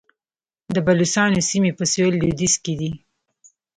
د 0.73 0.75
بلوڅانو 0.85 1.39
سیمې 1.49 1.71
په 1.77 1.83
سویل 1.91 2.13
لویدیځ 2.21 2.53
کې 2.63 2.73
دي 2.79 2.91